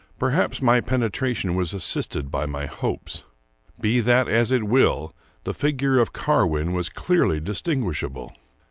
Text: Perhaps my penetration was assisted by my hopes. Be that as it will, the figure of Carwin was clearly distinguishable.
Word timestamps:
Perhaps 0.17 0.63
my 0.63 0.81
penetration 0.81 1.53
was 1.53 1.75
assisted 1.75 2.31
by 2.31 2.47
my 2.47 2.65
hopes. 2.65 3.23
Be 3.79 3.99
that 3.99 4.27
as 4.27 4.51
it 4.51 4.63
will, 4.63 5.13
the 5.43 5.53
figure 5.53 5.99
of 5.99 6.11
Carwin 6.11 6.73
was 6.73 6.89
clearly 6.89 7.39
distinguishable. 7.39 8.33